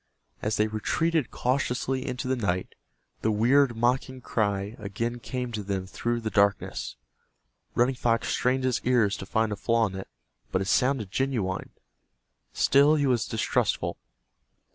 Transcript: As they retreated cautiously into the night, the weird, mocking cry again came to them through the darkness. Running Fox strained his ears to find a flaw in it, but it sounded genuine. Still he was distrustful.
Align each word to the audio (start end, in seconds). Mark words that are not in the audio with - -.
As 0.41 0.57
they 0.57 0.65
retreated 0.65 1.29
cautiously 1.29 2.03
into 2.07 2.27
the 2.27 2.35
night, 2.35 2.73
the 3.21 3.29
weird, 3.29 3.77
mocking 3.77 4.19
cry 4.19 4.75
again 4.79 5.19
came 5.19 5.51
to 5.51 5.61
them 5.61 5.85
through 5.85 6.21
the 6.21 6.31
darkness. 6.31 6.95
Running 7.75 7.93
Fox 7.93 8.29
strained 8.29 8.63
his 8.63 8.81
ears 8.83 9.15
to 9.17 9.27
find 9.27 9.51
a 9.51 9.55
flaw 9.55 9.85
in 9.85 9.93
it, 9.93 10.07
but 10.51 10.59
it 10.59 10.65
sounded 10.65 11.11
genuine. 11.11 11.69
Still 12.51 12.95
he 12.95 13.05
was 13.05 13.27
distrustful. 13.27 13.99